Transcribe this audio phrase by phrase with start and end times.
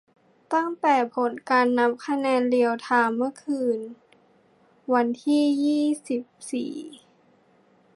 [0.53, 3.79] ตั้งแต่ผลการนับคะแนนเรียลไทม์ เมื่อคืน
[4.93, 6.73] วันที่ ยี่สิบสี่